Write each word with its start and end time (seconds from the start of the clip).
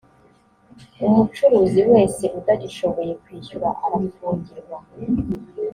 umucuruzi 1.07 1.81
wese 1.91 2.23
utagishoboye 2.39 3.11
kwishyura 3.23 3.69
arafungirwa 3.85 4.77